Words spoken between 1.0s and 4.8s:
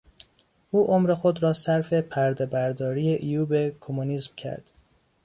خود را صرف پردهبرداری عیوب کمونیسم کرد.